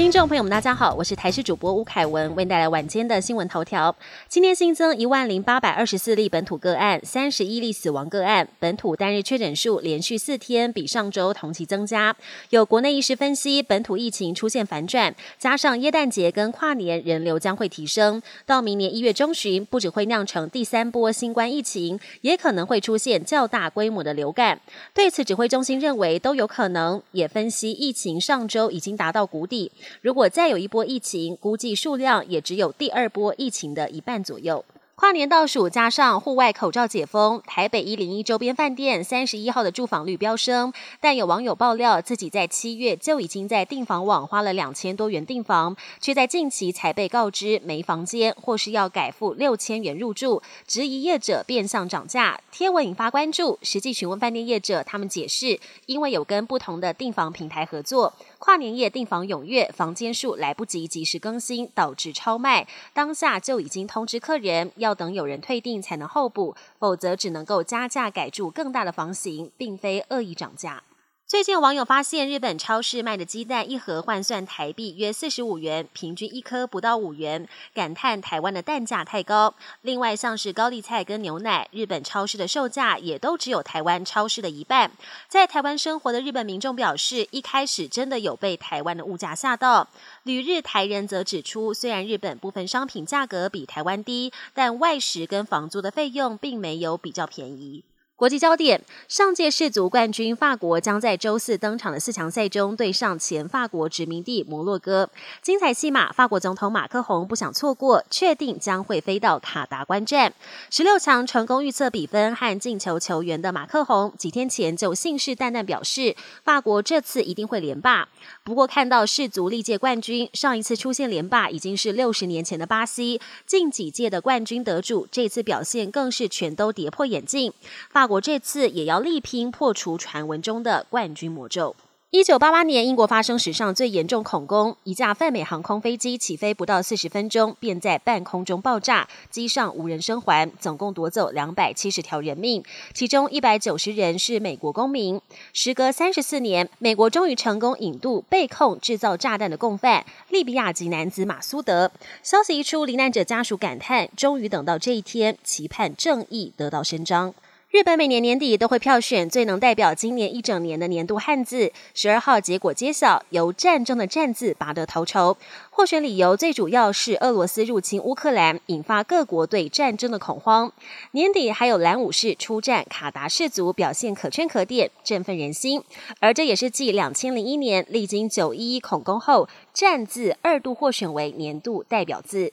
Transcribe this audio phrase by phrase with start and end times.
[0.00, 3.94] 听众朋友们，大家好，我是台视主播吴凯文，为您带来晚间的新闻头条。
[4.28, 12.16] 今天新增一万零八百二十四例本土个案，三十一例死亡个案，本土单日确诊数连续四天比上周同期增加。
[12.48, 24.58] 有国内医师分析，本土疫情出现反转，加上耶诞节跟跨年人流将会提升，到明年一月中旬，不只会酿成第三波新冠疫情，也可能会出现较大规模的流感。
[24.94, 29.70] 对此，指挥中心认为都有可能，也分析疫情上周已经达到谷底。
[30.00, 34.64] 如果再有一波疫情，估计数量也只有第二波疫情的一半左右。
[35.00, 40.74] 跨年倒数加上户外口罩解封，台北一零一周边饭店三十一号的住房率飙升。
[41.00, 52.38] 但有网友爆料，自己在七月就已经在订房网花了两千多元订房，却在近期才被告知没房间，或是要改付六千元入住，质疑业者变相涨价。
[52.52, 62.68] 贴文引发关注，实际询问饭店业者，他们解释，因为有跟不同的订房平台合作，跨年夜订房踊跃，房间数来不及及时更新，导致超卖。
[62.92, 64.89] 当下就已经通知客人要。
[64.90, 70.82] 要等有人退订才能候补，否则只能够加价改住更大的房型，并非恶意涨价。
[71.30, 79.54] 最近网友发现，日本超市卖的鸡蛋一盒换算台币约四十五元，平均一颗不到五元，感叹台湾的蛋价太高。
[79.82, 84.90] 另外，像是高丽菜跟牛奶，日本超市的售价也都只有台湾超市的一半。
[85.28, 89.86] 在台湾生活的日本民众表示，一开始真的有被台湾的物价吓到。
[90.24, 97.84] 旅日台人则指出，虽然日本部分商品价格比台湾低，但外食跟房租的费用并没有比较便宜。
[98.20, 105.08] 国际焦点：上届世足冠军法国将在周四登场的四强赛中对上前法国殖民地摩洛哥。
[105.40, 110.34] 精彩戏码，法国总统马克宏不想错过，确定将会飞到卡达观战。
[110.68, 118.06] 十六强成功预测比分和进球球员的马克宏，几天前就信誓旦旦表示，法国这次一定会连霸。
[118.44, 127.50] 不过，看到世足历届冠军上一次出现连霸已经是六十年前的巴西，近几届的冠军得主这次表现更是全都跌破眼镜。
[127.88, 131.76] 法国这次也要力拼破除传闻中的冠军魔咒。
[132.10, 145.20] 一九八八年，英国发生史上最严重恐攻，一架泛美航空飞机起飞不到四十分钟，便在半空中爆炸，机上无人生还，总共夺走两百七十条人命，其中一百九十人是美国公民。
[145.52, 151.92] 时隔三十四年，美国终于成功引渡被控制造炸弹的共犯利比亚籍男子马苏德。
[152.24, 157.32] 消息一出，罹难者家属感叹：终于等到这一天，期盼正义得到伸张。
[157.70, 161.70] 日本每年年底都会票选最能代表今年一整年的年度汉字。
[161.94, 165.36] 十二号结果揭晓，由“战争”的“战”字拔得头筹。
[165.70, 170.72] 获选理由最主要是俄罗斯入侵乌克兰，引发各国对战争的恐慌。
[171.12, 175.80] 年底还有蓝武士出战卡达氏族，表现可圈可点，振奋人心。
[176.18, 182.52] 而这也是继两千零一年历经九一一恐攻后，“战”字二度获选为年度代表字。